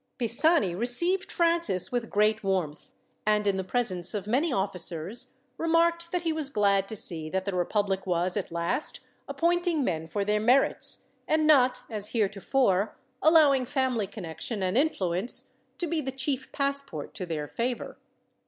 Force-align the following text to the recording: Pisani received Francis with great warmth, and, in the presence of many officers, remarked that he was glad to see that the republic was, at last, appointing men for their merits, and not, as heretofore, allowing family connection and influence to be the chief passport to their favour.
Pisani 0.17 0.73
received 0.73 1.31
Francis 1.31 1.91
with 1.91 2.09
great 2.09 2.43
warmth, 2.43 2.95
and, 3.23 3.45
in 3.45 3.55
the 3.55 3.63
presence 3.63 4.15
of 4.15 4.25
many 4.25 4.51
officers, 4.51 5.33
remarked 5.59 6.11
that 6.11 6.23
he 6.23 6.33
was 6.33 6.49
glad 6.49 6.87
to 6.87 6.95
see 6.95 7.29
that 7.29 7.45
the 7.45 7.53
republic 7.55 8.07
was, 8.07 8.35
at 8.35 8.51
last, 8.51 9.01
appointing 9.27 9.83
men 9.83 10.07
for 10.07 10.25
their 10.25 10.39
merits, 10.39 11.09
and 11.27 11.45
not, 11.45 11.83
as 11.87 12.13
heretofore, 12.13 12.97
allowing 13.21 13.63
family 13.63 14.07
connection 14.07 14.63
and 14.63 14.75
influence 14.75 15.53
to 15.77 15.85
be 15.85 16.01
the 16.01 16.11
chief 16.11 16.51
passport 16.51 17.13
to 17.13 17.27
their 17.27 17.47
favour. 17.47 17.99